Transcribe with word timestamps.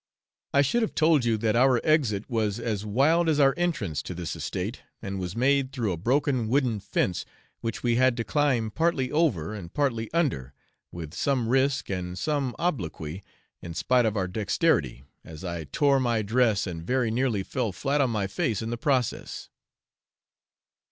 I 0.51 0.63
should 0.63 0.81
have 0.81 0.95
told 0.95 1.25
you 1.25 1.37
that 1.37 1.55
our 1.55 1.79
exit 1.85 2.27
was 2.27 2.59
as 2.59 2.83
wild 2.83 3.29
as 3.29 3.39
our 3.39 3.53
entrance 3.55 4.01
to 4.01 4.15
this 4.15 4.35
estate 4.35 4.79
and 4.99 5.19
was 5.19 5.35
made 5.35 5.71
through 5.71 5.91
a 5.91 5.97
broken 5.97 6.47
wooden 6.47 6.79
fence, 6.79 7.23
which 7.59 7.83
we 7.83 7.97
had 7.97 8.17
to 8.17 8.23
climb 8.23 8.71
partly 8.71 9.11
over 9.11 9.53
and 9.53 9.71
partly 9.71 10.11
under, 10.11 10.55
with 10.91 11.13
some 11.13 11.49
risk 11.49 11.91
and 11.91 12.17
some 12.17 12.55
obloquy, 12.57 13.21
in 13.61 13.75
spite 13.75 14.07
of 14.07 14.17
our 14.17 14.27
dexterity, 14.27 15.03
as 15.23 15.43
I 15.43 15.65
tore 15.65 15.99
my 15.99 16.23
dress, 16.23 16.65
and 16.65 16.81
very 16.81 17.11
nearly 17.11 17.43
fell 17.43 17.71
flat 17.71 18.01
on 18.01 18.09
my 18.09 18.25
face 18.25 18.63
in 18.63 18.71
the 18.71 18.77
process. 18.79 19.49